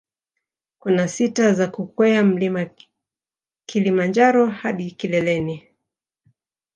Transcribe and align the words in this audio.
Kuna 0.79 1.07
sita 1.07 1.53
za 1.53 1.67
kukwea 1.67 2.23
mlima 2.23 2.59
mlima 2.59 2.75
kilimanjaro 3.65 4.45
hadi 4.47 4.91
kileleni 4.91 5.67